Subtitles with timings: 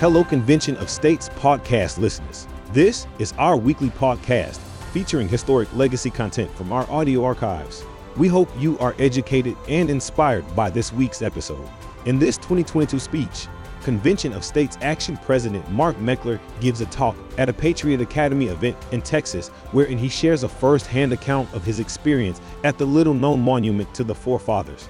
[0.00, 2.48] Hello, Convention of States podcast listeners.
[2.72, 4.56] This is our weekly podcast
[4.94, 7.84] featuring historic legacy content from our audio archives.
[8.16, 11.68] We hope you are educated and inspired by this week's episode.
[12.06, 13.46] In this 2022 speech,
[13.82, 18.78] Convention of States Action President Mark Meckler gives a talk at a Patriot Academy event
[18.92, 23.12] in Texas, wherein he shares a first hand account of his experience at the little
[23.12, 24.88] known monument to the forefathers.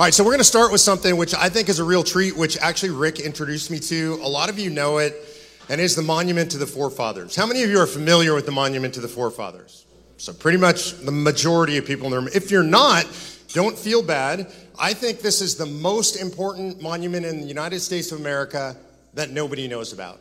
[0.00, 2.02] All right, so we're going to start with something which I think is a real
[2.02, 4.18] treat, which actually Rick introduced me to.
[4.22, 5.14] A lot of you know it,
[5.68, 7.36] and is the Monument to the Forefathers.
[7.36, 9.84] How many of you are familiar with the Monument to the Forefathers?
[10.16, 12.30] So, pretty much the majority of people in the room.
[12.34, 13.04] If you're not,
[13.52, 14.50] don't feel bad.
[14.78, 18.78] I think this is the most important monument in the United States of America
[19.12, 20.18] that nobody knows about.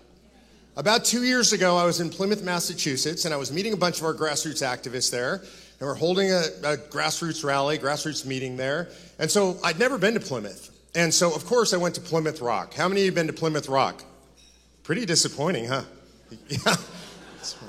[0.75, 3.99] About two years ago, I was in Plymouth, Massachusetts, and I was meeting a bunch
[3.99, 5.41] of our grassroots activists there.
[5.79, 8.89] And we're holding a, a grassroots rally, grassroots meeting there.
[9.17, 10.75] And so I'd never been to Plymouth.
[10.95, 12.73] And so, of course, I went to Plymouth Rock.
[12.73, 14.03] How many of you have been to Plymouth Rock?
[14.83, 15.83] Pretty disappointing, huh?
[16.47, 16.75] Yeah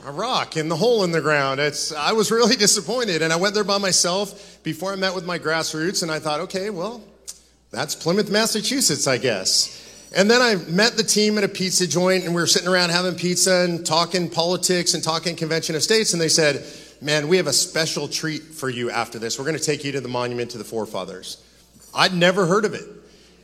[0.06, 1.60] a rock in the hole in the ground.
[1.60, 3.22] It's, I was really disappointed.
[3.22, 6.40] And I went there by myself before I met with my grassroots, and I thought,
[6.40, 7.02] okay, well,
[7.70, 9.76] that's Plymouth, Massachusetts, I guess.
[10.14, 12.90] And then I met the team at a pizza joint, and we were sitting around
[12.90, 16.64] having pizza and talking politics and talking convention of states, and they said,
[17.02, 19.38] Man, we have a special treat for you after this.
[19.38, 21.42] We're going to take you to the monument to the forefathers.
[21.94, 22.84] I'd never heard of it.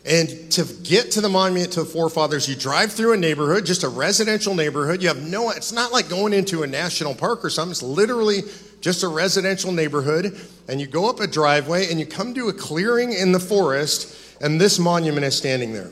[0.04, 3.82] And to get to the monument to the forefathers, you drive through a neighborhood, just
[3.82, 5.02] a residential neighborhood.
[5.02, 7.72] You have no, it's not like going into a national park or something.
[7.72, 8.42] It's literally
[8.80, 10.38] just a residential neighborhood.
[10.68, 14.16] And you go up a driveway and you come to a clearing in the forest,
[14.40, 15.90] and this monument is standing there.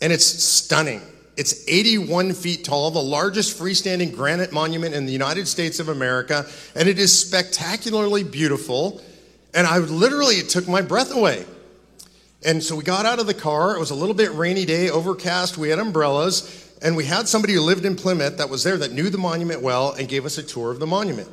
[0.00, 1.02] And it's stunning.
[1.36, 6.46] It's 81 feet tall, the largest freestanding granite monument in the United States of America,
[6.74, 9.00] and it is spectacularly beautiful.
[9.54, 11.44] And I literally, it took my breath away.
[12.44, 13.76] And so we got out of the car.
[13.76, 15.58] It was a little bit rainy day, overcast.
[15.58, 16.68] We had umbrellas.
[16.82, 19.60] And we had somebody who lived in Plymouth that was there that knew the monument
[19.60, 21.28] well and gave us a tour of the monument.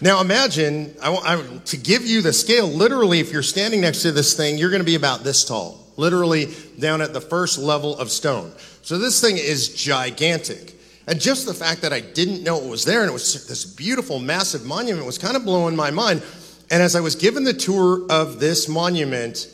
[0.00, 4.12] Now imagine, I, I, to give you the scale, literally, if you're standing next to
[4.12, 7.96] this thing, you're going to be about this tall, literally down at the first level
[7.98, 8.52] of stone.
[8.88, 10.80] So this thing is gigantic.
[11.06, 13.66] And just the fact that I didn't know it was there and it was this
[13.66, 16.22] beautiful, massive monument was kind of blowing my mind.
[16.70, 19.46] And as I was given the tour of this monument,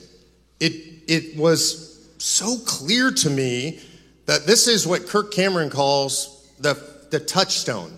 [0.61, 0.73] it
[1.09, 3.81] it was so clear to me
[4.27, 6.75] that this is what Kirk Cameron calls the,
[7.11, 7.91] the touchstone.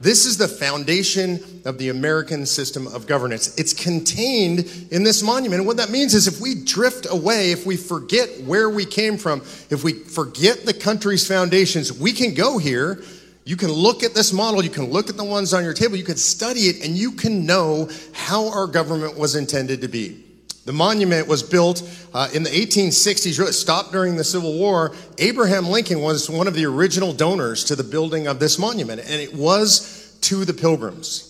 [0.00, 3.56] This is the foundation of the American system of governance.
[3.58, 5.60] It's contained in this monument.
[5.60, 9.16] And what that means is if we drift away, if we forget where we came
[9.16, 13.02] from, if we forget the country's foundations, we can go here.
[13.44, 15.96] You can look at this model, you can look at the ones on your table,
[15.96, 20.27] you can study it, and you can know how our government was intended to be.
[20.68, 24.94] The monument was built uh, in the 1860s, really stopped during the Civil War.
[25.16, 29.14] Abraham Lincoln was one of the original donors to the building of this monument, and
[29.14, 31.24] it was to the pilgrims.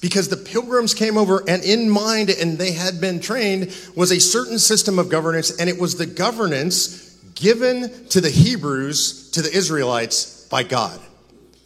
[0.00, 4.20] Because the pilgrims came over, and in mind, and they had been trained, was a
[4.20, 9.50] certain system of governance, and it was the governance given to the Hebrews, to the
[9.50, 11.00] Israelites, by God.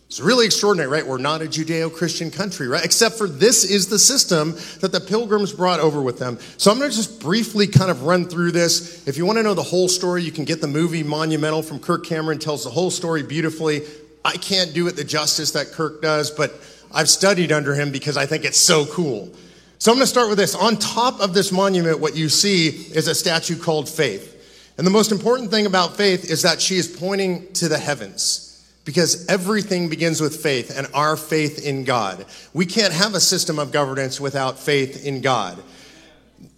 [0.08, 1.06] It's really extraordinary, right?
[1.06, 2.82] We're not a Judeo Christian country, right?
[2.82, 6.38] Except for this is the system that the pilgrims brought over with them.
[6.56, 9.06] So I'm going to just briefly kind of run through this.
[9.06, 11.78] If you want to know the whole story, you can get the movie Monumental from
[11.78, 13.82] Kirk Cameron, tells the whole story beautifully.
[14.24, 16.54] I can't do it the justice that Kirk does, but
[16.90, 19.30] I've studied under him because I think it's so cool.
[19.78, 20.54] So I'm going to start with this.
[20.54, 24.72] On top of this monument, what you see is a statue called Faith.
[24.78, 28.47] And the most important thing about Faith is that she is pointing to the heavens
[28.88, 32.24] because everything begins with faith and our faith in God.
[32.54, 35.62] We can't have a system of governance without faith in God.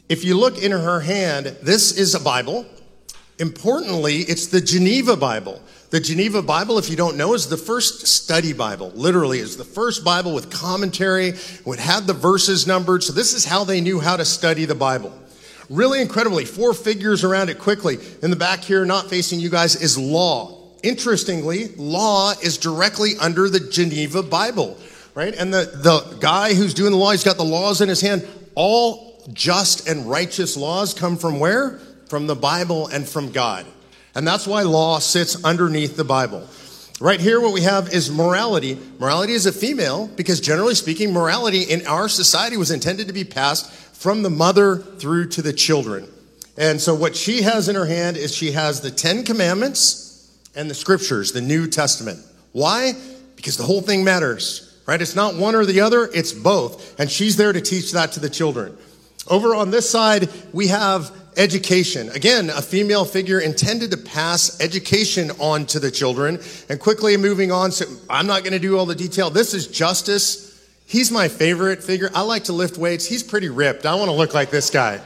[0.08, 2.66] If you look in her hand, this is a Bible.
[3.40, 5.60] Importantly, it's the Geneva Bible.
[5.90, 8.92] The Geneva Bible, if you don't know, is the first study Bible.
[8.94, 11.32] Literally, is the first Bible with commentary,
[11.64, 13.02] would have the verses numbered.
[13.02, 15.12] So this is how they knew how to study the Bible.
[15.68, 17.98] Really incredibly, four figures around it quickly.
[18.22, 20.59] In the back here, not facing you guys, is law.
[20.82, 24.78] Interestingly, law is directly under the Geneva Bible,
[25.14, 25.34] right?
[25.34, 28.26] And the, the guy who's doing the law, he's got the laws in his hand.
[28.54, 31.78] All just and righteous laws come from where?
[32.08, 33.66] From the Bible and from God.
[34.14, 36.48] And that's why law sits underneath the Bible.
[37.00, 38.78] Right here, what we have is morality.
[38.98, 43.24] Morality is a female because, generally speaking, morality in our society was intended to be
[43.24, 46.08] passed from the mother through to the children.
[46.58, 50.09] And so, what she has in her hand is she has the Ten Commandments
[50.54, 52.18] and the scriptures, the New Testament.
[52.52, 52.92] Why?
[53.36, 55.00] Because the whole thing matters, right?
[55.00, 56.98] It's not one or the other, it's both.
[56.98, 58.76] And she's there to teach that to the children.
[59.28, 62.10] Over on this side, we have education.
[62.10, 66.40] Again, a female figure intended to pass education on to the children.
[66.68, 69.30] And quickly moving on, so I'm not going to do all the detail.
[69.30, 70.48] This is Justice.
[70.86, 72.10] He's my favorite figure.
[72.14, 73.06] I like to lift weights.
[73.06, 73.86] He's pretty ripped.
[73.86, 75.00] I want to look like this guy.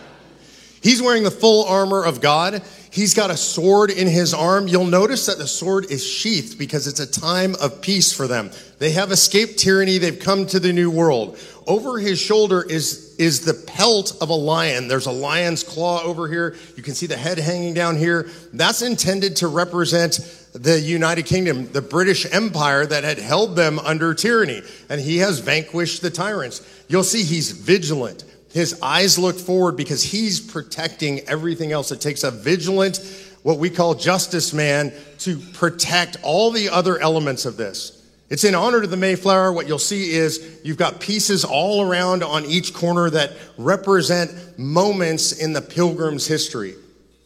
[0.84, 2.62] He's wearing the full armor of God.
[2.90, 4.68] He's got a sword in his arm.
[4.68, 8.50] You'll notice that the sword is sheathed because it's a time of peace for them.
[8.78, 9.96] They have escaped tyranny.
[9.96, 11.38] They've come to the new world.
[11.66, 14.86] Over his shoulder is, is the pelt of a lion.
[14.86, 16.54] There's a lion's claw over here.
[16.76, 18.28] You can see the head hanging down here.
[18.52, 20.20] That's intended to represent
[20.52, 24.60] the United Kingdom, the British Empire that had held them under tyranny.
[24.90, 26.60] And he has vanquished the tyrants.
[26.88, 28.24] You'll see he's vigilant.
[28.54, 31.90] His eyes look forward because he's protecting everything else.
[31.90, 33.00] It takes a vigilant,
[33.42, 38.00] what we call justice man, to protect all the other elements of this.
[38.30, 39.52] It's in honor to the Mayflower.
[39.52, 45.32] What you'll see is you've got pieces all around on each corner that represent moments
[45.32, 46.76] in the pilgrim's history.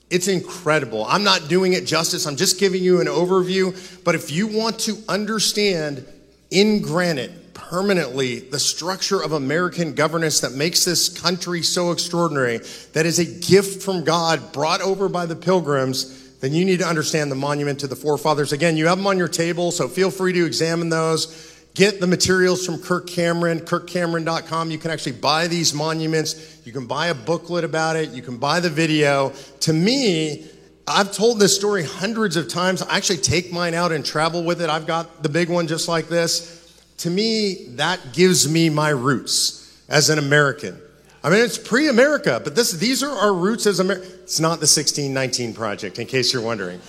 [0.09, 1.05] It's incredible.
[1.05, 2.27] I'm not doing it justice.
[2.27, 4.03] I'm just giving you an overview.
[4.03, 6.07] But if you want to understand
[6.51, 12.59] in granite permanently the structure of American governance that makes this country so extraordinary,
[12.95, 16.87] that is a gift from God brought over by the pilgrims, then you need to
[16.87, 18.53] understand the monument to the forefathers.
[18.53, 21.45] Again, you have them on your table, so feel free to examine those.
[21.75, 24.71] Get the materials from Kirk Cameron, kirkcameron.com.
[24.71, 26.63] You can actually buy these monuments.
[26.65, 28.11] You can buy a booklet about it.
[28.11, 29.33] You can buy the video.
[29.61, 30.47] To me,
[30.87, 32.83] I've told this story hundreds of times.
[32.83, 34.71] I actually take mine out and travel with it.
[34.71, 36.58] I've got the big one just like this
[36.99, 40.81] to me, that gives me my roots as an American.
[41.23, 44.07] I mean, it's pre America, but this, these are our roots as America.
[44.23, 46.81] It's not the 1619 Project, in case you're wondering.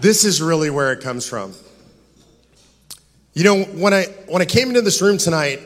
[0.00, 1.54] this is really where it comes from.
[3.32, 5.60] You know, when I, when I came into this room tonight,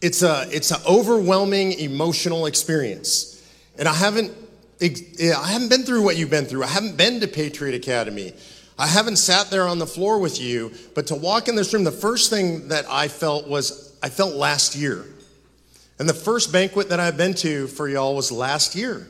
[0.00, 3.42] it's a it's an overwhelming emotional experience,
[3.78, 4.32] and I haven't
[4.80, 6.64] I haven't been through what you've been through.
[6.64, 8.32] I haven't been to Patriot Academy.
[8.78, 11.82] I haven't sat there on the floor with you, but to walk in this room,
[11.82, 15.04] the first thing that I felt was I felt last year.
[15.98, 19.08] And the first banquet that I've been to for y'all was last year.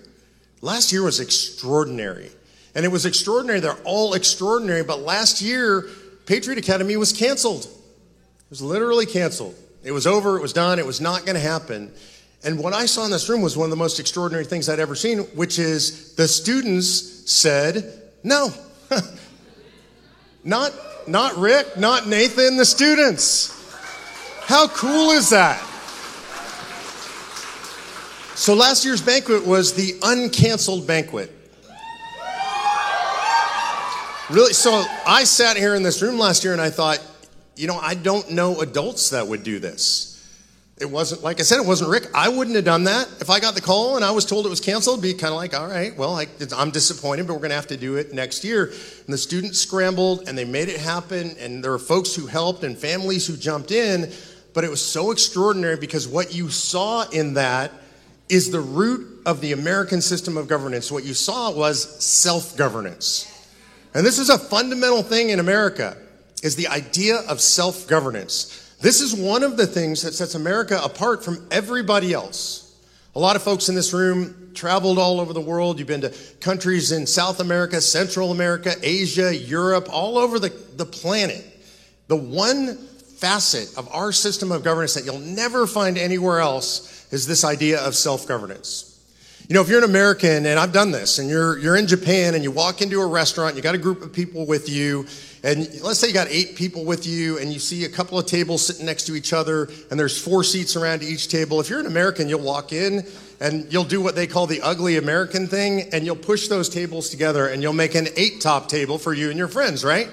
[0.62, 2.30] Last year was extraordinary.
[2.74, 3.60] And it was extraordinary.
[3.60, 4.82] They're all extraordinary.
[4.82, 5.86] But last year,
[6.24, 7.64] Patriot Academy was canceled.
[7.64, 9.54] It was literally canceled.
[9.84, 10.38] It was over.
[10.38, 10.78] It was done.
[10.78, 11.92] It was not going to happen.
[12.42, 14.80] And what I saw in this room was one of the most extraordinary things I'd
[14.80, 18.50] ever seen, which is the students said, no,
[20.44, 20.72] Not,
[21.06, 23.54] not Rick, not Nathan, the students.
[24.42, 25.60] How cool is that?
[28.34, 31.34] So last year's banquet was the uncanceled banquet.
[34.30, 37.02] Really, so I sat here in this room last year and I thought,
[37.56, 40.07] you know, I don't know adults that would do this.
[40.80, 42.06] It wasn't, like I said, it wasn't Rick.
[42.14, 43.08] I wouldn't have done that.
[43.20, 45.36] If I got the call and I was told it was canceled, be kind of
[45.36, 48.12] like, all right, well, I, am disappointed, but we're going to have to do it
[48.12, 48.66] next year.
[48.66, 51.34] And the students scrambled and they made it happen.
[51.40, 54.12] And there were folks who helped and families who jumped in.
[54.54, 57.72] But it was so extraordinary because what you saw in that
[58.28, 60.92] is the root of the American system of governance.
[60.92, 63.34] What you saw was self governance.
[63.94, 65.96] And this is a fundamental thing in America
[66.42, 68.67] is the idea of self governance.
[68.80, 72.76] This is one of the things that sets America apart from everybody else.
[73.16, 75.78] A lot of folks in this room traveled all over the world.
[75.78, 80.86] You've been to countries in South America, Central America, Asia, Europe, all over the, the
[80.86, 81.44] planet.
[82.06, 87.26] The one facet of our system of governance that you'll never find anywhere else is
[87.26, 88.94] this idea of self governance.
[89.48, 92.34] You know, if you're an American, and I've done this, and you're, you're in Japan
[92.34, 95.06] and you walk into a restaurant, you got a group of people with you,
[95.42, 98.26] and let's say you got eight people with you and you see a couple of
[98.26, 101.60] tables sitting next to each other and there's four seats around each table.
[101.60, 103.06] If you're an American, you'll walk in
[103.40, 107.08] and you'll do what they call the ugly American thing and you'll push those tables
[107.08, 110.08] together and you'll make an eight top table for you and your friends, right?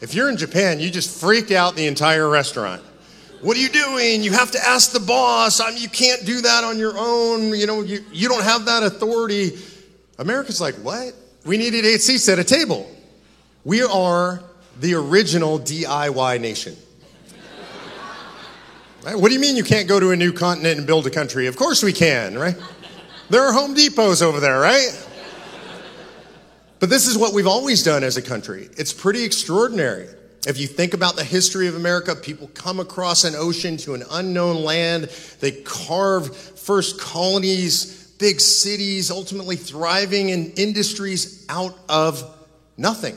[0.00, 2.82] If you're in Japan, you just freak out the entire restaurant.
[3.42, 4.22] What are you doing?
[4.22, 5.60] You have to ask the boss.
[5.60, 7.54] I mean, you can't do that on your own.
[7.54, 9.58] You know, you, you don't have that authority.
[10.18, 11.14] America's like, what?
[11.44, 12.88] We needed eight seats at a table.
[13.64, 14.42] We are
[14.80, 16.76] the original DIY nation.
[19.04, 19.16] Right?
[19.16, 21.46] What do you mean you can't go to a new continent and build a country?
[21.46, 22.56] Of course we can, right?
[23.30, 25.08] There are Home Depots over there, right?
[26.80, 28.68] But this is what we've always done as a country.
[28.76, 30.08] It's pretty extraordinary.
[30.46, 34.02] If you think about the history of America, people come across an ocean to an
[34.10, 35.04] unknown land.
[35.38, 42.24] They carve first colonies, big cities, ultimately thriving in industries out of
[42.76, 43.16] nothing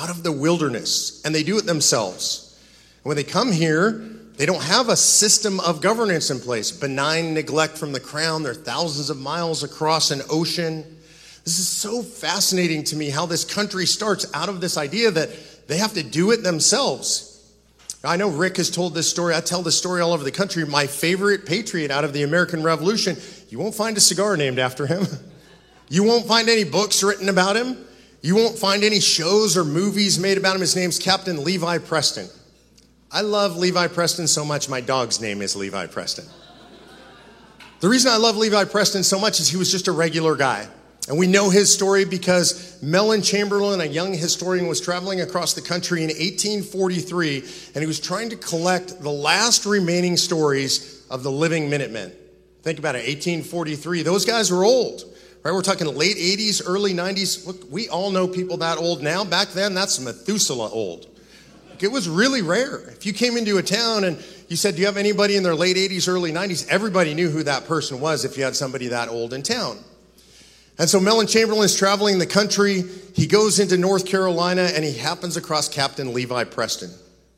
[0.00, 2.58] out of the wilderness, and they do it themselves.
[3.02, 6.72] And when they come here, They don't have a system of governance in place.
[6.72, 8.42] Benign neglect from the crown.
[8.42, 10.82] They're thousands of miles across an ocean.
[11.44, 15.30] This is so fascinating to me how this country starts out of this idea that
[15.68, 17.30] they have to do it themselves.
[18.02, 19.34] I know Rick has told this story.
[19.34, 20.66] I tell this story all over the country.
[20.66, 23.16] My favorite patriot out of the American Revolution,
[23.50, 25.06] you won't find a cigar named after him.
[25.90, 27.76] You won't find any books written about him.
[28.24, 30.62] You won't find any shows or movies made about him.
[30.62, 32.26] His name's Captain Levi Preston.
[33.12, 36.24] I love Levi Preston so much, my dog's name is Levi Preston.
[37.80, 40.66] The reason I love Levi Preston so much is he was just a regular guy.
[41.06, 45.60] And we know his story because Mellen Chamberlain, a young historian, was traveling across the
[45.60, 47.40] country in 1843
[47.74, 52.10] and he was trying to collect the last remaining stories of the living Minutemen.
[52.62, 54.02] Think about it, 1843.
[54.02, 55.13] Those guys were old,
[55.44, 55.52] right?
[55.52, 57.46] We're talking late 80s, early 90s.
[57.46, 59.24] Look, we all know people that old now.
[59.24, 61.06] Back then, that's Methuselah old.
[61.80, 62.88] It was really rare.
[62.88, 65.54] If you came into a town and you said, Do you have anybody in their
[65.54, 66.66] late 80s, early 90s?
[66.68, 69.78] Everybody knew who that person was if you had somebody that old in town.
[70.78, 72.82] And so Mellen Chamberlain is traveling the country.
[73.14, 76.90] He goes into North Carolina and he happens across Captain Levi Preston.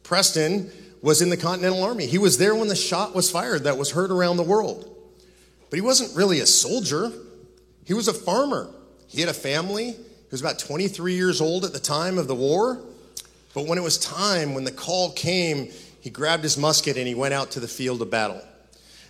[0.04, 0.70] Preston
[1.02, 2.06] was in the Continental Army.
[2.06, 4.90] He was there when the shot was fired that was heard around the world.
[5.68, 7.12] But he wasn't really a soldier,
[7.86, 8.68] he was a farmer.
[9.06, 9.92] He had a family.
[9.92, 12.80] He was about 23 years old at the time of the war.
[13.54, 17.14] But when it was time, when the call came, he grabbed his musket and he
[17.14, 18.42] went out to the field of battle.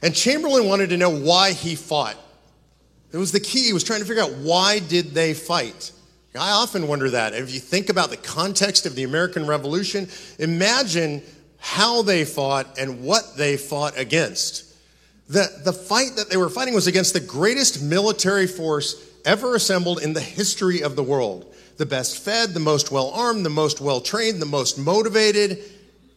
[0.02, 2.16] And Chamberlain wanted to know why he fought.
[3.12, 3.66] It was the key.
[3.66, 5.92] He was trying to figure out why did they fight?
[6.38, 7.32] I often wonder that.
[7.32, 10.06] If you think about the context of the American Revolution,
[10.38, 11.22] imagine
[11.58, 14.65] how they fought and what they fought against.
[15.28, 20.02] The, the fight that they were fighting was against the greatest military force ever assembled
[20.02, 21.52] in the history of the world.
[21.78, 25.58] The best fed, the most well armed, the most well trained, the most motivated.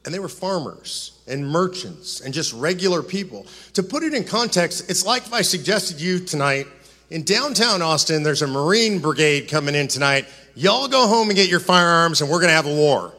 [0.06, 3.46] And they were farmers and merchants and just regular people.
[3.74, 6.68] To put it in context, it's like if I suggested you tonight
[7.10, 10.28] in downtown Austin, there's a Marine brigade coming in tonight.
[10.56, 13.14] Y'all go home and get your firearms, and we're going to have a war.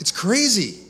[0.00, 0.80] It's crazy.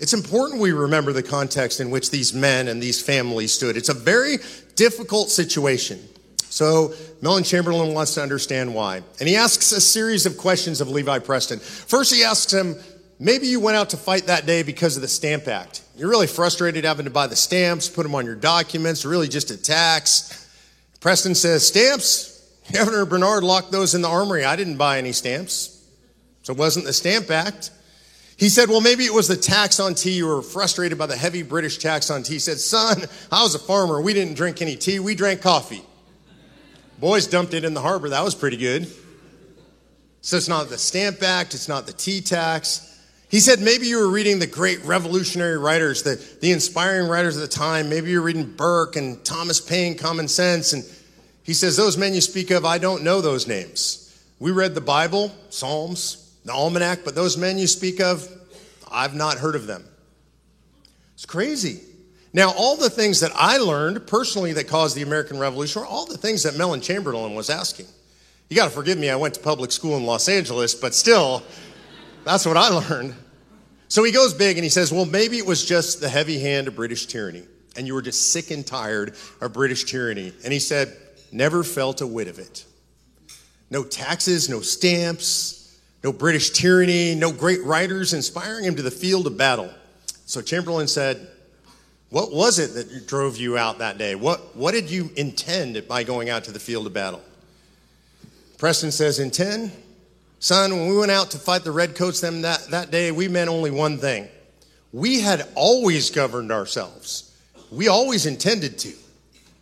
[0.00, 3.76] It's important we remember the context in which these men and these families stood.
[3.76, 4.38] It's a very
[4.74, 6.00] difficult situation.
[6.48, 9.02] So, Mellen Chamberlain wants to understand why.
[9.20, 11.60] And he asks a series of questions of Levi Preston.
[11.60, 12.76] First, he asks him,
[13.22, 15.82] Maybe you went out to fight that day because of the Stamp Act.
[15.94, 19.50] You're really frustrated having to buy the stamps, put them on your documents, really just
[19.50, 20.48] a tax.
[21.00, 22.30] Preston says, Stamps?
[22.72, 24.46] Governor Bernard locked those in the armory.
[24.46, 25.86] I didn't buy any stamps.
[26.42, 27.70] So it wasn't the Stamp Act.
[28.40, 30.12] He said, Well, maybe it was the tax on tea.
[30.12, 32.34] You were frustrated by the heavy British tax on tea.
[32.34, 34.00] He said, Son, I was a farmer.
[34.00, 34.98] We didn't drink any tea.
[34.98, 35.82] We drank coffee.
[36.98, 38.08] Boys dumped it in the harbor.
[38.08, 38.88] That was pretty good.
[40.22, 42.86] So it's not the Stamp Act, it's not the tea tax.
[43.28, 47.42] He said maybe you were reading the great revolutionary writers, the, the inspiring writers of
[47.42, 47.90] the time.
[47.90, 50.72] Maybe you're reading Burke and Thomas Paine, Common Sense.
[50.72, 50.82] And
[51.42, 54.06] he says, Those men you speak of, I don't know those names.
[54.38, 58.26] We read the Bible, Psalms, the Almanac, but those men you speak of,
[58.90, 59.84] I've not heard of them.
[61.14, 61.80] It's crazy.
[62.32, 66.06] Now, all the things that I learned personally that caused the American Revolution are all
[66.06, 67.86] the things that Mellen Chamberlain was asking.
[68.48, 71.42] You got to forgive me, I went to public school in Los Angeles, but still,
[72.24, 73.14] that's what I learned.
[73.88, 76.68] So he goes big and he says, Well, maybe it was just the heavy hand
[76.68, 77.42] of British tyranny,
[77.76, 80.32] and you were just sick and tired of British tyranny.
[80.44, 80.96] And he said,
[81.32, 82.64] Never felt a whit of it.
[83.68, 85.59] No taxes, no stamps,
[86.02, 89.70] no British tyranny, no great writers inspiring him to the field of battle.
[90.26, 91.28] So Chamberlain said,
[92.08, 94.14] What was it that drove you out that day?
[94.14, 97.22] What, what did you intend by going out to the field of battle?
[98.58, 99.72] Preston says, Intend?
[100.38, 103.50] Son, when we went out to fight the redcoats them that, that day, we meant
[103.50, 104.26] only one thing.
[104.92, 107.36] We had always governed ourselves.
[107.70, 108.92] We always intended to.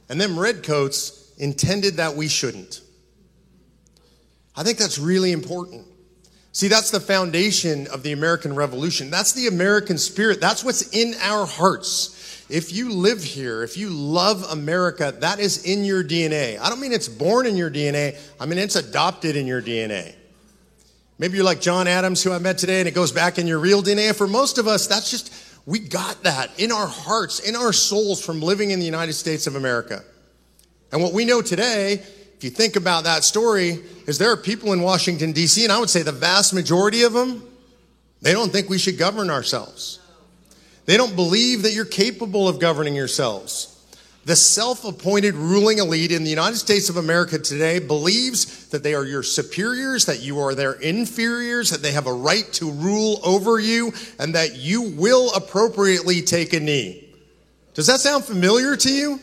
[0.09, 2.81] And them redcoats intended that we shouldn't.
[4.57, 5.87] I think that's really important.
[6.53, 9.11] See, that's the foundation of the American Revolution.
[9.11, 10.41] That's the American spirit.
[10.41, 12.47] That's what's in our hearts.
[12.49, 16.59] If you live here, if you love America, that is in your DNA.
[16.59, 20.15] I don't mean it's born in your DNA, I mean it's adopted in your DNA.
[21.19, 23.59] Maybe you're like John Adams, who I met today, and it goes back in your
[23.59, 24.15] real DNA.
[24.15, 25.35] For most of us, that's just,
[25.67, 29.49] we got that in our hearts, in our souls from living in the United States
[29.49, 30.03] of America.
[30.93, 32.03] And what we know today,
[32.39, 35.81] if you think about that story, is there are people in Washington, D.C., and I
[35.81, 37.43] would say the vast majority of them,
[38.23, 39.99] they don't think we should govern ourselves.
[40.87, 43.75] They don't believe that you're capable of governing yourselves.
[44.25, 48.95] The self appointed ruling elite in the United States of America today believes that they
[48.95, 53.19] are your superiors, that you are their inferiors, that they have a right to rule
[53.25, 57.05] over you, and that you will appropriately take a knee.
[57.75, 59.19] Does that sound familiar to you?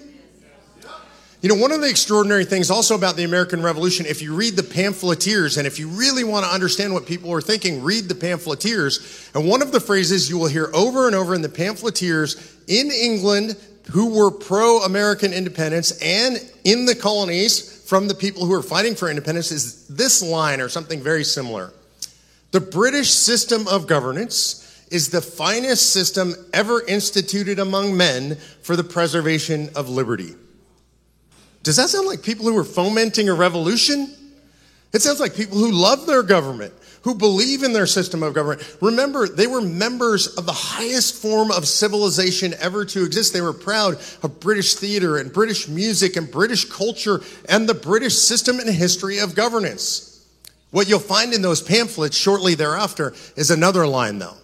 [1.45, 4.55] You know, one of the extraordinary things also about the American Revolution, if you read
[4.55, 8.15] the pamphleteers, and if you really want to understand what people are thinking, read the
[8.15, 9.29] pamphleteers.
[9.35, 12.89] And one of the phrases you will hear over and over in the pamphleteers in
[12.89, 13.57] England
[13.91, 18.95] who were pro American independence and in the colonies from the people who are fighting
[18.95, 21.71] for independence is this line or something very similar.
[22.53, 28.83] The British system of governance is the finest system ever instituted among men for the
[28.83, 30.33] preservation of liberty.
[31.65, 34.13] Does that sound like people who are fomenting a revolution?
[34.93, 38.77] It sounds like people who love their government, who believe in their system of government.
[38.81, 43.33] Remember, they were members of the highest form of civilization ever to exist.
[43.33, 48.13] They were proud of British theater and British music and British culture and the British
[48.13, 50.23] system and history of governance.
[50.69, 54.37] What you'll find in those pamphlets shortly thereafter is another line, though.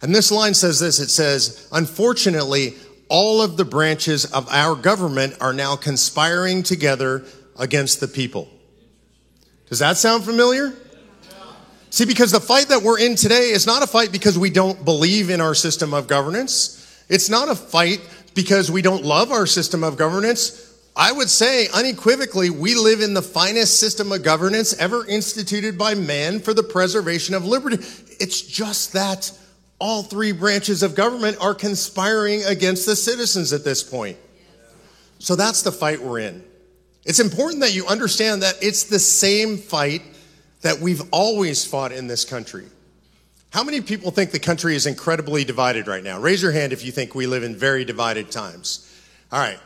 [0.00, 2.76] And this line says this it says, Unfortunately,
[3.12, 7.22] all of the branches of our government are now conspiring together
[7.58, 8.48] against the people.
[9.68, 10.72] Does that sound familiar?
[11.90, 14.82] See, because the fight that we're in today is not a fight because we don't
[14.82, 17.04] believe in our system of governance.
[17.10, 18.00] It's not a fight
[18.34, 20.74] because we don't love our system of governance.
[20.96, 25.94] I would say unequivocally, we live in the finest system of governance ever instituted by
[25.94, 27.76] man for the preservation of liberty.
[28.18, 29.30] It's just that
[29.82, 34.16] all three branches of government are conspiring against the citizens at this point.
[35.18, 36.44] So that's the fight we're in.
[37.04, 40.02] It's important that you understand that it's the same fight
[40.60, 42.66] that we've always fought in this country.
[43.50, 46.20] How many people think the country is incredibly divided right now?
[46.20, 48.88] Raise your hand if you think we live in very divided times.
[49.32, 49.58] All right.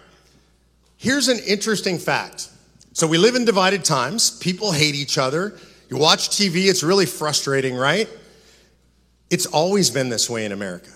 [0.96, 2.48] Here's an interesting fact.
[2.94, 4.30] So we live in divided times.
[4.38, 5.58] People hate each other.
[5.90, 8.08] You watch TV, it's really frustrating, right?
[9.30, 10.90] It's always been this way in America.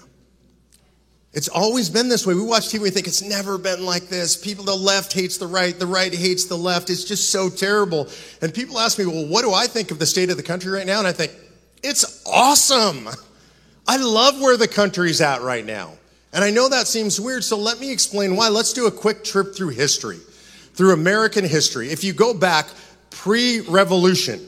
[1.32, 2.34] It's always been this way.
[2.34, 4.37] We watch TV, we think it's never been like this.
[4.37, 6.90] People, the left hates the right, the right hates the left.
[6.90, 8.08] It's just so terrible.
[8.42, 10.72] And people ask me, well, what do I think of the state of the country
[10.72, 10.98] right now?
[10.98, 11.33] And I think,
[11.83, 13.09] it's awesome.
[13.87, 15.92] I love where the country's at right now.
[16.33, 18.48] And I know that seems weird, so let me explain why.
[18.48, 20.18] Let's do a quick trip through history,
[20.74, 21.90] through American history.
[21.90, 22.68] If you go back
[23.11, 24.40] pre revolution,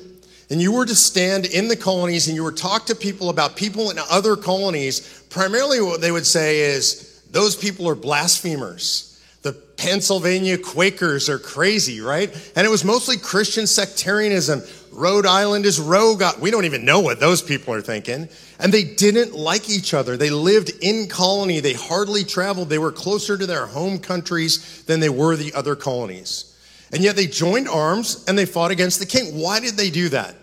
[0.52, 3.56] and you were to stand in the colonies and you were talk to people about
[3.56, 9.18] people in other colonies, primarily what they would say is, those people are blasphemers.
[9.40, 12.30] The Pennsylvania Quakers are crazy, right?
[12.54, 14.60] And it was mostly Christian sectarianism.
[14.92, 16.22] Rhode Island is rogue.
[16.38, 18.28] We don't even know what those people are thinking.
[18.60, 20.18] And they didn't like each other.
[20.18, 21.60] They lived in colony.
[21.60, 22.68] They hardly traveled.
[22.68, 26.54] They were closer to their home countries than they were the other colonies.
[26.92, 29.40] And yet they joined arms and they fought against the king.
[29.40, 30.36] Why did they do that?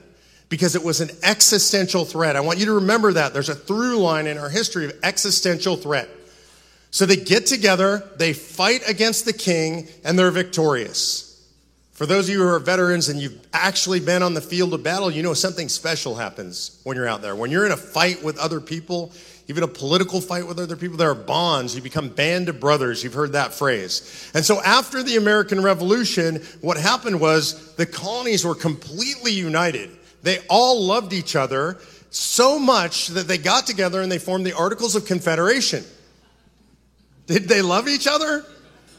[0.49, 2.35] Because it was an existential threat.
[2.35, 3.33] I want you to remember that.
[3.33, 6.09] There's a through line in our history of existential threat.
[6.91, 11.29] So they get together, they fight against the king, and they're victorious.
[11.91, 14.81] For those of you who are veterans and you've actually been on the field of
[14.81, 17.35] battle, you know something special happens when you're out there.
[17.35, 19.11] When you're in a fight with other people,
[19.49, 21.75] even a political fight with other people, there are bonds.
[21.75, 23.03] You become band of brothers.
[23.03, 24.31] You've heard that phrase.
[24.33, 29.89] And so after the American Revolution, what happened was the colonies were completely united.
[30.21, 31.77] They all loved each other
[32.09, 35.83] so much that they got together and they formed the Articles of Confederation.
[37.27, 38.43] Did they love each other?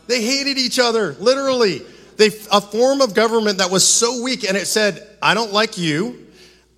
[0.07, 1.83] They hated each other, literally.
[2.17, 5.79] They, a form of government that was so weak, and it said, I don't like
[5.79, 6.27] you.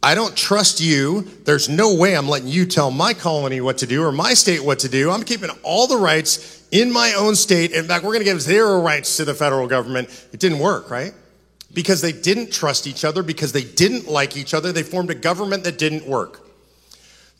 [0.02, 1.22] I don't trust you.
[1.44, 4.64] There's no way I'm letting you tell my colony what to do or my state
[4.64, 5.10] what to do.
[5.10, 7.72] I'm keeping all the rights in my own state.
[7.72, 10.08] In fact, we're going to give zero rights to the federal government.
[10.32, 11.12] It didn't work, right?
[11.72, 14.72] Because they didn't trust each other, because they didn't like each other.
[14.72, 16.46] They formed a government that didn't work.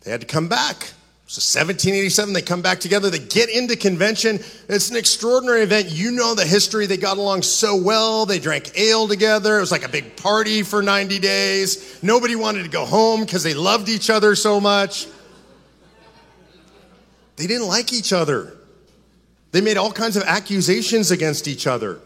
[0.02, 0.92] They had to come back.
[1.26, 3.08] So 1787, they come back together.
[3.08, 4.38] They get into convention.
[4.68, 5.90] It's an extraordinary event.
[5.90, 6.84] You know the history.
[6.84, 8.26] They got along so well.
[8.26, 9.56] They drank ale together.
[9.56, 12.02] It was like a big party for 90 days.
[12.02, 15.06] Nobody wanted to go home because they loved each other so much.
[17.36, 18.54] They didn't like each other.
[19.52, 21.98] They made all kinds of accusations against each other.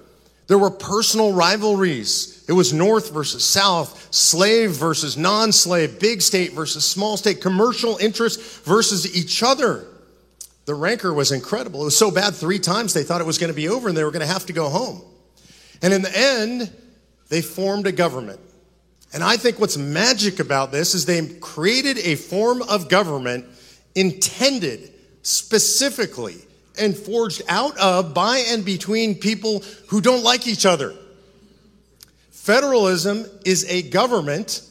[0.46, 2.44] There were personal rivalries.
[2.48, 7.96] It was North versus South, slave versus non slave, big state versus small state, commercial
[7.96, 9.86] interests versus each other.
[10.66, 11.82] The rancor was incredible.
[11.82, 13.96] It was so bad three times they thought it was going to be over and
[13.96, 15.02] they were going to have to go home.
[15.82, 16.72] And in the end,
[17.28, 18.40] they formed a government.
[19.12, 23.46] And I think what's magic about this is they created a form of government
[23.94, 26.45] intended specifically
[26.78, 30.94] and forged out of, by, and between people who don't like each other.
[32.30, 34.62] Federalism is a government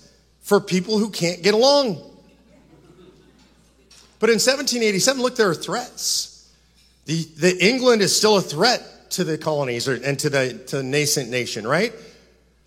[0.41, 1.95] for people who can't get along.
[4.19, 6.51] But in 1787, look, there are threats.
[7.05, 10.77] The, the England is still a threat to the colonies or, and to the, to
[10.77, 11.93] the nascent nation, right?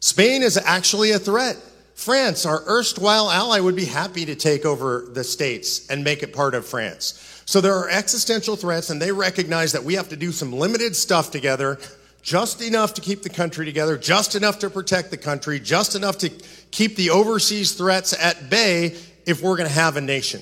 [0.01, 1.57] Spain is actually a threat.
[1.99, 6.33] France, our erstwhile ally, would be happy to take over the states and make it
[6.33, 7.43] part of France.
[7.45, 10.95] So there are existential threats, and they recognize that we have to do some limited
[10.95, 11.77] stuff together,
[12.23, 16.19] just enough to keep the country together, just enough to protect the country, just enough
[16.19, 16.29] to
[16.71, 20.41] keep the overseas threats at bay if we're going to have a nation.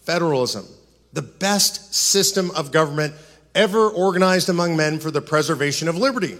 [0.00, 0.64] Federalism,
[1.12, 3.12] the best system of government
[3.54, 6.38] ever organized among men for the preservation of liberty.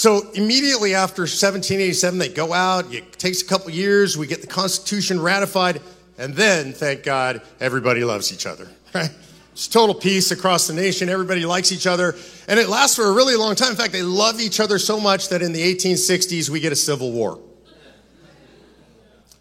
[0.00, 2.90] So immediately after 1787, they go out.
[2.90, 4.16] It takes a couple years.
[4.16, 5.82] We get the Constitution ratified,
[6.16, 8.66] and then, thank God, everybody loves each other.
[8.94, 9.10] Right?
[9.52, 11.10] It's total peace across the nation.
[11.10, 12.16] Everybody likes each other,
[12.48, 13.72] and it lasts for a really long time.
[13.72, 16.76] In fact, they love each other so much that in the 1860s we get a
[16.76, 17.38] civil war.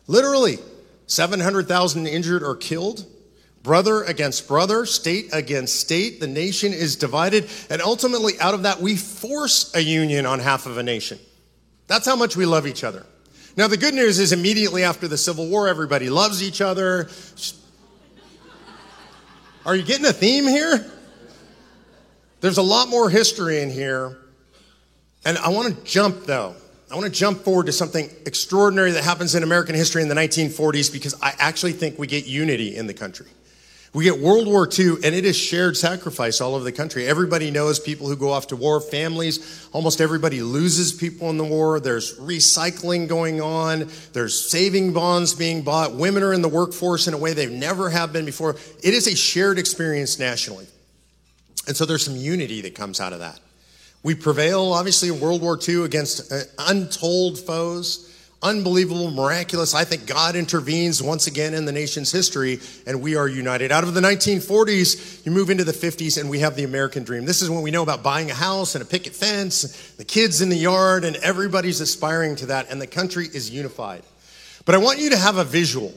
[0.07, 0.57] Literally,
[1.07, 3.05] 700,000 injured or killed
[3.63, 6.19] brother against brother, state against state.
[6.19, 7.49] The nation is divided.
[7.69, 11.19] And ultimately, out of that, we force a union on half of a nation.
[11.87, 13.05] That's how much we love each other.
[13.57, 17.09] Now, the good news is immediately after the Civil War, everybody loves each other.
[19.65, 20.89] Are you getting a theme here?
[22.41, 24.17] There's a lot more history in here.
[25.25, 26.55] And I want to jump, though.
[26.89, 30.15] I want to jump forward to something extraordinary that happens in American history in the
[30.15, 33.27] 1940s because I actually think we get unity in the country.
[33.91, 37.07] We get World War II, and it is shared sacrifice all over the country.
[37.07, 39.67] Everybody knows people who go off to war, families.
[39.73, 41.79] Almost everybody loses people in the war.
[41.79, 43.89] There's recycling going on.
[44.13, 45.95] There's saving bonds being bought.
[45.95, 48.57] Women are in the workforce in a way they never have been before.
[48.83, 50.67] It is a shared experience nationally.
[51.67, 53.39] And so there's some unity that comes out of that.
[54.03, 58.08] We prevail, obviously, in World War II against uh, untold foes
[58.41, 59.75] unbelievable, miraculous.
[59.75, 63.71] I think God intervenes once again in the nation's history and we are united.
[63.71, 67.25] Out of the 1940s, you move into the 50s and we have the American dream.
[67.25, 70.41] This is when we know about buying a house and a picket fence, the kids
[70.41, 74.03] in the yard, and everybody's aspiring to that, and the country is unified.
[74.65, 75.93] But I want you to have a visual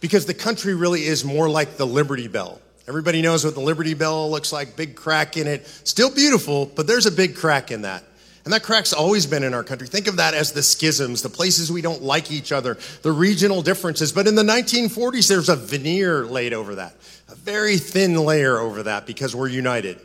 [0.00, 2.60] because the country really is more like the Liberty Bell.
[2.86, 5.66] Everybody knows what the Liberty Bell looks like, big crack in it.
[5.66, 8.04] Still beautiful, but there's a big crack in that.
[8.44, 9.86] And that crack's always been in our country.
[9.86, 13.62] Think of that as the schisms, the places we don't like each other, the regional
[13.62, 14.12] differences.
[14.12, 16.94] But in the 1940s, there's a veneer laid over that,
[17.28, 19.98] a very thin layer over that because we're united.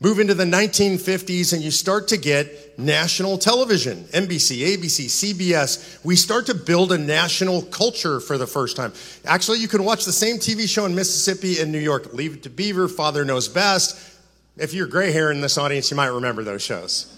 [0.00, 6.02] Move into the 1950s and you start to get national television, NBC, ABC, CBS.
[6.04, 8.92] We start to build a national culture for the first time.
[9.24, 12.12] Actually, you can watch the same TV show in Mississippi and New York.
[12.12, 14.20] Leave it to Beaver, Father Knows Best.
[14.56, 17.10] If you're gray hair in this audience, you might remember those shows.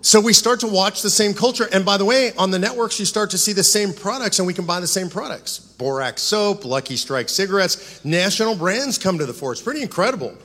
[0.00, 1.68] So we start to watch the same culture.
[1.72, 4.46] And by the way, on the networks, you start to see the same products and
[4.46, 5.58] we can buy the same products.
[5.58, 9.50] Borax soap, Lucky Strike cigarettes, national brands come to the fore.
[9.50, 10.36] It's pretty incredible.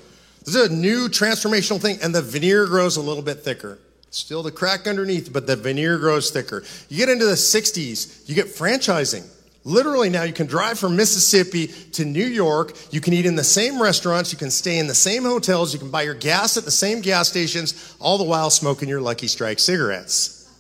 [0.44, 3.78] This is a new transformational thing and the veneer grows a little bit thicker.
[4.10, 6.64] Still the crack underneath, but the veneer grows thicker.
[6.90, 9.28] You get into the 60s, you get franchising.
[9.66, 12.76] Literally now you can drive from Mississippi to New York.
[12.92, 14.32] You can eat in the same restaurants.
[14.34, 15.74] You can stay in the same hotels.
[15.74, 19.00] You can buy your gas at the same gas stations, all the while smoking your
[19.00, 20.52] Lucky Strike cigarettes.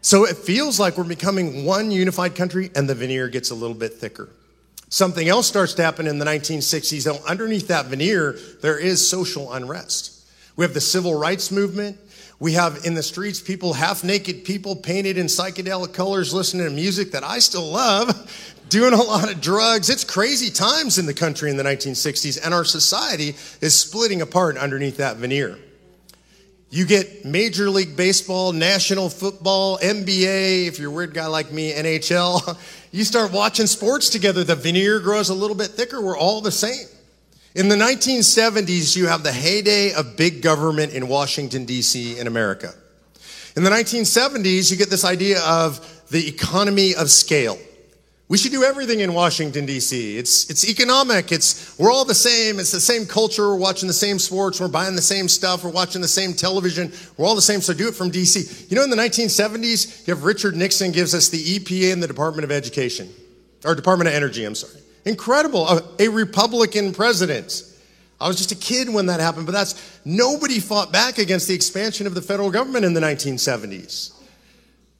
[0.00, 3.76] So it feels like we're becoming one unified country and the veneer gets a little
[3.76, 4.28] bit thicker.
[4.88, 7.04] Something else starts to happen in the 1960s.
[7.04, 10.10] Though underneath that veneer, there is social unrest.
[10.56, 11.98] We have the civil rights movement.
[12.38, 16.72] We have in the streets people, half naked people painted in psychedelic colors, listening to
[16.72, 18.30] music that I still love,
[18.68, 19.88] doing a lot of drugs.
[19.88, 24.56] It's crazy times in the country in the 1960s, and our society is splitting apart
[24.56, 25.58] underneath that veneer.
[26.70, 31.72] You get Major League Baseball, National Football, NBA, if you're a weird guy like me,
[31.72, 32.58] NHL.
[32.94, 36.00] You start watching sports together, the veneer grows a little bit thicker.
[36.00, 36.86] We're all the same.
[37.54, 42.18] In the 1970s, you have the heyday of big government in Washington, D.C.
[42.18, 42.74] in America.
[43.54, 45.78] In the 1970s, you get this idea of
[46.10, 47.56] the economy of scale.
[48.26, 50.18] We should do everything in Washington, D.C.
[50.18, 51.30] It's, it's economic.
[51.30, 52.58] It's, we're all the same.
[52.58, 53.50] It's the same culture.
[53.50, 54.60] We're watching the same sports.
[54.60, 55.62] We're buying the same stuff.
[55.62, 56.92] We're watching the same television.
[57.16, 57.60] We're all the same.
[57.60, 58.66] So do it from D.C.
[58.68, 62.08] You know, in the 1970s, you have Richard Nixon gives us the EPA and the
[62.08, 63.10] Department of Education,
[63.64, 64.83] or Department of Energy, I'm sorry.
[65.04, 65.68] Incredible.
[65.68, 67.62] A, a Republican president.
[68.20, 71.54] I was just a kid when that happened, but that's nobody fought back against the
[71.54, 74.12] expansion of the federal government in the 1970s.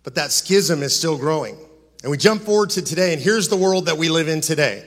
[0.03, 1.57] But that schism is still growing.
[2.03, 4.87] And we jump forward to today, and here's the world that we live in today.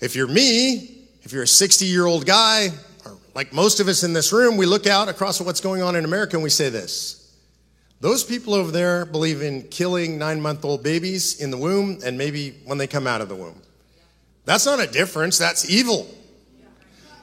[0.00, 2.68] If you're me, if you're a 60 year old guy,
[3.06, 5.96] or like most of us in this room, we look out across what's going on
[5.96, 7.18] in America and we say this.
[8.00, 12.16] Those people over there believe in killing nine month old babies in the womb and
[12.16, 13.60] maybe when they come out of the womb.
[14.48, 16.08] That's not a difference, that's evil.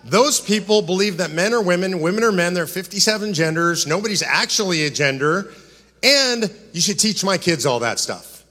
[0.03, 4.21] Those people believe that men are women, women are men, there are 57 genders, nobody's
[4.21, 5.51] actually a gender,
[6.03, 8.45] and you should teach my kids all that stuff.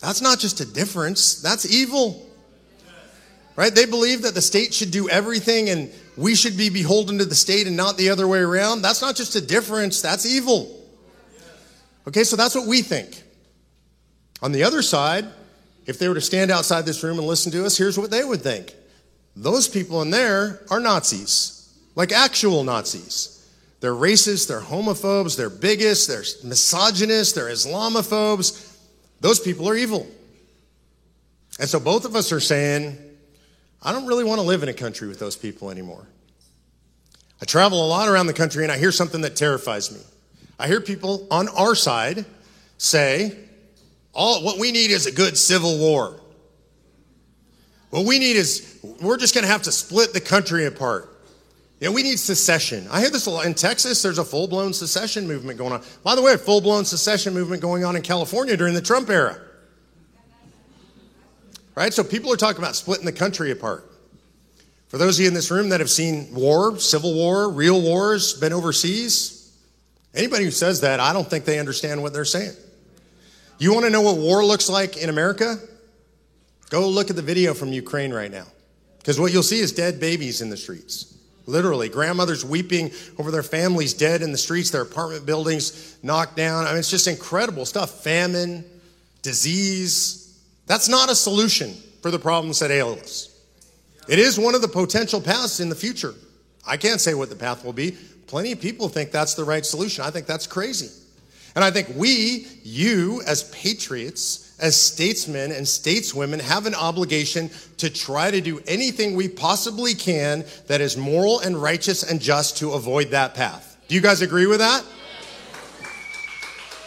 [0.00, 2.28] That's not just a difference, that's evil.
[3.54, 3.72] Right?
[3.72, 7.36] They believe that the state should do everything and we should be beholden to the
[7.36, 8.82] state and not the other way around.
[8.82, 10.84] That's not just a difference, that's evil.
[12.08, 13.22] Okay, so that's what we think.
[14.42, 15.28] On the other side,
[15.86, 18.24] if they were to stand outside this room and listen to us, here's what they
[18.24, 18.74] would think.
[19.36, 23.36] Those people in there are Nazis, like actual Nazis.
[23.80, 28.76] They're racist, they're homophobes, they're bigots, they're misogynists, they're Islamophobes.
[29.20, 30.06] Those people are evil.
[31.58, 32.98] And so both of us are saying,
[33.82, 36.06] I don't really want to live in a country with those people anymore.
[37.40, 40.00] I travel a lot around the country and I hear something that terrifies me.
[40.58, 42.26] I hear people on our side
[42.76, 43.34] say,
[44.12, 46.20] all what we need is a good civil war.
[47.90, 51.08] What we need is we're just going to have to split the country apart.
[51.80, 52.86] Yeah, we need secession.
[52.90, 53.46] I hear this a lot.
[53.46, 55.82] In Texas, there's a full blown secession movement going on.
[56.04, 59.08] By the way, a full blown secession movement going on in California during the Trump
[59.08, 59.40] era.
[61.74, 61.92] Right?
[61.94, 63.90] So people are talking about splitting the country apart.
[64.88, 68.34] For those of you in this room that have seen war, civil war, real wars,
[68.34, 69.40] been overseas,
[70.14, 72.52] Anybody who says that, I don't think they understand what they're saying.
[73.60, 75.56] You want to know what war looks like in America?
[76.70, 78.46] Go look at the video from Ukraine right now.
[78.98, 81.16] Because what you'll see is dead babies in the streets.
[81.46, 86.64] Literally, grandmothers weeping over their families dead in the streets, their apartment buildings knocked down.
[86.64, 88.02] I mean, it's just incredible stuff.
[88.02, 88.64] Famine,
[89.22, 90.38] disease.
[90.66, 93.40] That's not a solution for the problems that ail us.
[94.08, 96.14] It is one of the potential paths in the future.
[96.66, 97.96] I can't say what the path will be,
[98.30, 100.04] Plenty of people think that's the right solution.
[100.04, 100.88] I think that's crazy.
[101.54, 107.90] And I think we, you, as patriots, as statesmen and stateswomen, have an obligation to
[107.90, 112.72] try to do anything we possibly can that is moral and righteous and just to
[112.72, 113.78] avoid that path.
[113.88, 114.84] Do you guys agree with that?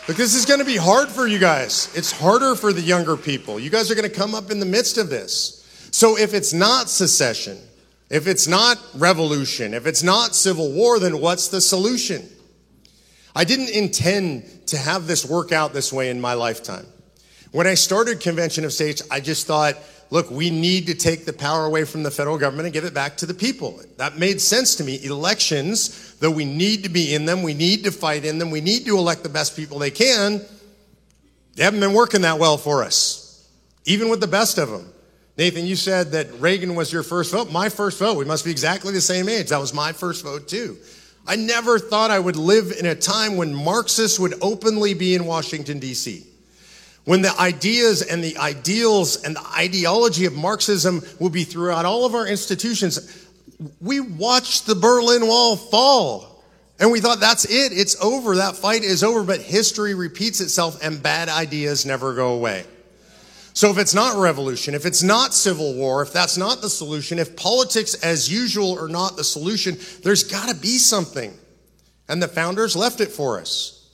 [0.05, 1.89] But this is going to be hard for you guys.
[1.95, 3.59] It's harder for the younger people.
[3.59, 5.59] You guys are going to come up in the midst of this.
[5.91, 7.57] So if it's not secession,
[8.09, 12.29] if it's not revolution, if it's not civil war, then what's the solution?
[13.35, 16.85] I didn't intend to have this work out this way in my lifetime.
[17.51, 19.75] When I started Convention of States, I just thought,
[20.09, 22.93] look, we need to take the power away from the federal government and give it
[22.93, 23.79] back to the people.
[23.97, 25.03] That made sense to me.
[25.03, 28.61] Elections, though we need to be in them, we need to fight in them, we
[28.61, 30.41] need to elect the best people they can,
[31.55, 33.47] they haven't been working that well for us,
[33.85, 34.91] even with the best of them.
[35.37, 37.51] Nathan, you said that Reagan was your first vote.
[37.51, 38.17] My first vote.
[38.17, 39.49] We must be exactly the same age.
[39.49, 40.77] That was my first vote, too.
[41.25, 45.25] I never thought I would live in a time when Marxists would openly be in
[45.25, 46.25] Washington, D.C.
[47.05, 52.05] When the ideas and the ideals and the ideology of Marxism would be throughout all
[52.05, 53.27] of our institutions.
[53.79, 56.43] We watched the Berlin Wall fall.
[56.79, 57.71] And we thought, that's it.
[57.71, 58.35] It's over.
[58.37, 59.23] That fight is over.
[59.23, 62.65] But history repeats itself and bad ideas never go away.
[63.53, 67.19] So if it's not revolution, if it's not civil war, if that's not the solution,
[67.19, 71.37] if politics as usual are not the solution, there's got to be something.
[72.09, 73.89] And the founders left it for us.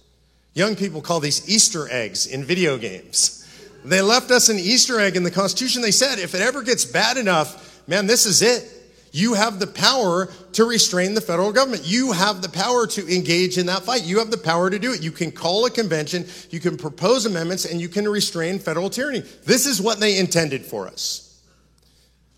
[0.53, 3.35] Young people call these Easter eggs in video games.
[3.83, 5.81] They left us an Easter egg in the Constitution.
[5.81, 8.78] They said if it ever gets bad enough, man, this is it.
[9.11, 11.83] You have the power to restrain the federal government.
[11.85, 14.03] You have the power to engage in that fight.
[14.03, 15.01] You have the power to do it.
[15.01, 19.21] You can call a convention, you can propose amendments, and you can restrain federal tyranny.
[19.45, 21.25] This is what they intended for us.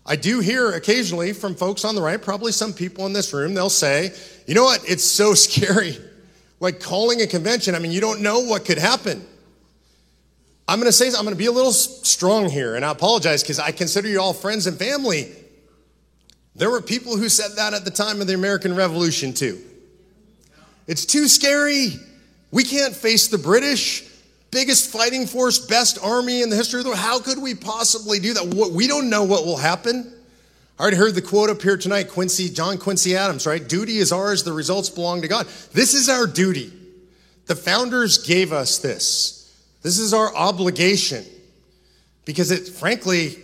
[0.04, 3.54] I do hear occasionally from folks on the right, probably some people in this room,
[3.54, 4.12] they'll say,
[4.46, 5.96] you know what, it's so scary.
[6.58, 9.26] Like calling a convention, I mean, you don't know what could happen.
[10.68, 13.42] I'm going to say, I'm going to be a little strong here, and I apologize
[13.42, 15.32] because I consider you all friends and family.
[16.54, 19.60] There were people who said that at the time of the American Revolution, too.
[20.86, 21.94] It's too scary.
[22.50, 24.04] We can't face the British,
[24.50, 27.00] biggest fighting force, best army in the history of the world.
[27.00, 28.72] How could we possibly do that?
[28.72, 30.12] We don't know what will happen.
[30.78, 33.66] I already heard the quote up here tonight, Quincy, John Quincy Adams, right?
[33.66, 35.46] Duty is ours, the results belong to God.
[35.72, 36.72] This is our duty.
[37.46, 39.38] The founders gave us this.
[39.82, 41.24] This is our obligation
[42.24, 43.36] because it, frankly,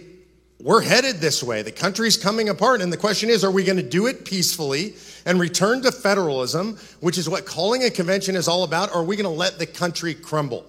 [0.61, 1.63] we're headed this way.
[1.63, 2.81] The country's coming apart.
[2.81, 4.95] And the question is, are we going to do it peacefully
[5.25, 9.05] and return to federalism, which is what calling a convention is all about, or are
[9.05, 10.67] we going to let the country crumble?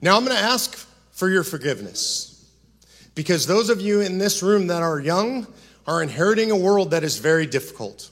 [0.00, 0.74] Now, I'm going to ask
[1.10, 2.50] for your forgiveness
[3.14, 5.46] because those of you in this room that are young
[5.86, 8.10] are inheriting a world that is very difficult.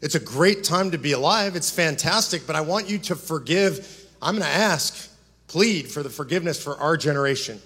[0.00, 1.56] It's a great time to be alive.
[1.56, 4.06] It's fantastic, but I want you to forgive.
[4.22, 5.10] I'm going to ask,
[5.48, 7.60] plead for the forgiveness for our generation.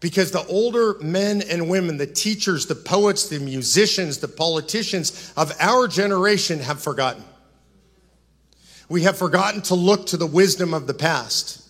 [0.00, 5.52] Because the older men and women, the teachers, the poets, the musicians, the politicians of
[5.58, 7.24] our generation have forgotten.
[8.88, 11.66] We have forgotten to look to the wisdom of the past.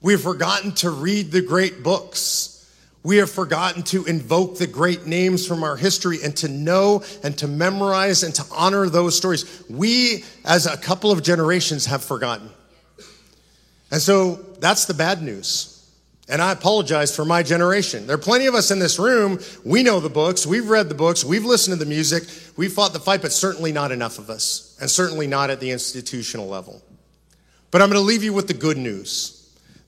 [0.00, 2.54] We have forgotten to read the great books.
[3.02, 7.36] We have forgotten to invoke the great names from our history and to know and
[7.38, 9.64] to memorize and to honor those stories.
[9.68, 12.50] We, as a couple of generations, have forgotten.
[13.90, 15.77] And so that's the bad news.
[16.28, 18.06] And I apologize for my generation.
[18.06, 19.38] There are plenty of us in this room.
[19.64, 20.46] We know the books.
[20.46, 21.24] We've read the books.
[21.24, 22.24] We've listened to the music.
[22.56, 25.70] We've fought the fight, but certainly not enough of us, and certainly not at the
[25.70, 26.82] institutional level.
[27.70, 29.34] But I'm going to leave you with the good news.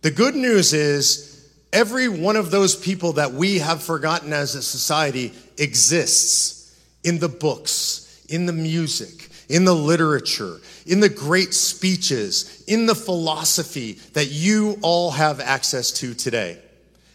[0.01, 4.63] The good news is every one of those people that we have forgotten as a
[4.63, 6.75] society exists
[7.05, 9.20] in the books, in the music,
[9.51, 15.91] in the literature, in the great speeches, in the philosophy that you all have access
[15.91, 16.57] to today.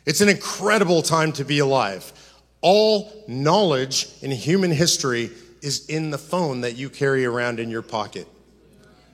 [0.06, 2.12] It's an incredible time to be alive.
[2.60, 7.82] All knowledge in human history is in the phone that you carry around in your
[7.82, 8.28] pocket.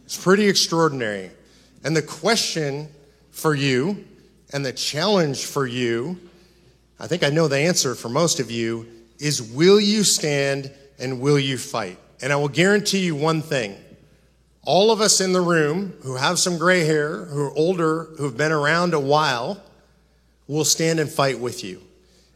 [0.03, 1.29] It's pretty extraordinary.
[1.83, 2.89] And the question
[3.29, 4.03] for you
[4.51, 6.17] and the challenge for you,
[6.99, 8.87] I think I know the answer for most of you,
[9.19, 11.99] is will you stand and will you fight?
[12.21, 13.75] And I will guarantee you one thing.
[14.63, 18.37] All of us in the room who have some gray hair, who are older, who've
[18.37, 19.61] been around a while,
[20.47, 21.81] will stand and fight with you.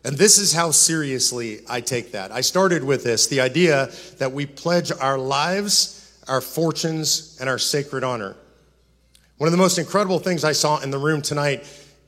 [0.04, 2.32] And this is how seriously I take that.
[2.32, 7.58] I started with this the idea that we pledge our lives, our fortunes, and our
[7.58, 8.36] sacred honor.
[9.38, 11.66] One of the most incredible things I saw in the room tonight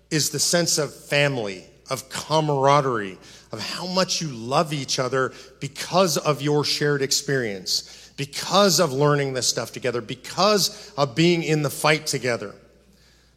[0.10, 3.18] is the sense of family, of camaraderie,
[3.52, 9.34] of how much you love each other because of your shared experience, because of learning
[9.34, 12.54] this stuff together, because of being in the fight together.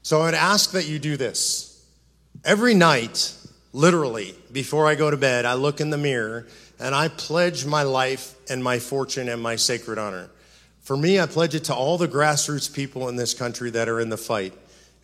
[0.02, 1.84] So I would ask that you do this.
[2.44, 3.34] Every night,
[3.72, 6.46] literally, before I go to bed, I look in the mirror
[6.78, 10.30] and I pledge my life and my fortune and my sacred honor.
[10.80, 14.00] For me, I pledge it to all the grassroots people in this country that are
[14.00, 14.54] in the fight.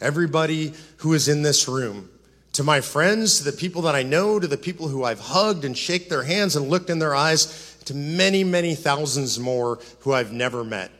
[0.00, 2.08] Everybody who is in this room,
[2.56, 5.66] to my friends, to the people that I know, to the people who I've hugged
[5.66, 10.12] and shake their hands and looked in their eyes, to many, many thousands more who
[10.14, 10.90] I've never met.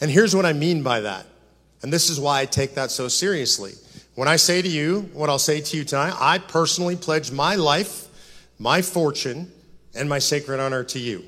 [0.00, 1.26] And here's what I mean by that.
[1.82, 3.72] And this is why I take that so seriously.
[4.14, 7.54] When I say to you what I'll say to you tonight, I personally pledge my
[7.56, 8.08] life,
[8.58, 9.52] my fortune,
[9.94, 11.22] and my sacred honor to you.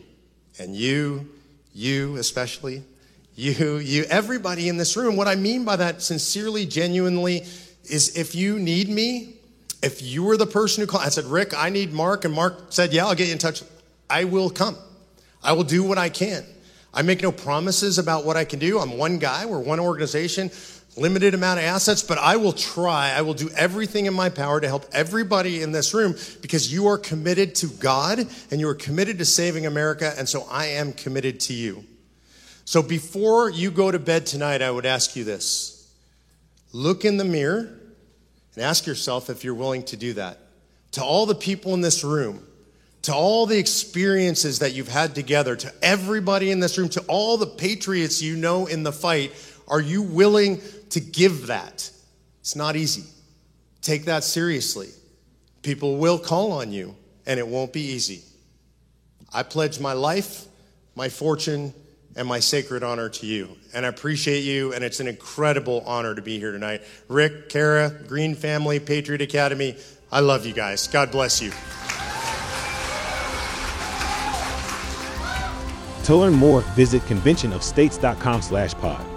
[0.59, 1.29] And you,
[1.75, 2.83] you especially,
[3.35, 5.17] you, you, everybody in this room.
[5.17, 7.45] What I mean by that sincerely, genuinely,
[7.85, 9.37] is if you need me,
[9.83, 12.67] if you were the person who called, I said, Rick, I need Mark, and Mark
[12.71, 13.63] said, Yeah, I'll get you in touch.
[14.09, 14.77] I will come.
[15.43, 16.45] I will do what I can.
[16.95, 18.79] I make no promises about what I can do.
[18.79, 20.51] I'm one guy, we're one organization,
[20.97, 23.13] limited amount of assets, but I will try.
[23.13, 26.87] I will do everything in my power to help everybody in this room because you
[26.89, 30.93] are committed to God and you are committed to saving America, and so I am
[30.93, 31.85] committed to you.
[32.65, 35.82] So before you go to bed tonight, I would ask you this
[36.73, 37.79] Look in the mirror
[38.55, 40.39] and ask yourself if you're willing to do that.
[40.93, 42.47] To all the people in this room,
[43.03, 47.37] to all the experiences that you've had together, to everybody in this room, to all
[47.37, 49.33] the patriots you know in the fight,
[49.69, 51.91] are you willing to give that?
[52.41, 53.05] It's not easy.
[53.81, 54.89] Take that seriously.
[55.63, 56.95] People will call on you,
[57.27, 58.23] and it won't be easy.
[59.33, 60.45] I pledge my life,
[60.95, 61.73] my fortune,
[62.17, 63.57] and my sacred honor to you.
[63.75, 66.83] And I appreciate you, and it's an incredible honor to be here tonight.
[67.09, 69.77] Rick, Kara, Green Family, Patriot Academy,
[70.11, 70.89] I love you guys.
[70.89, 71.51] God bless you.
[76.05, 79.12] To learn more, visit conventionofstates.com slash pod.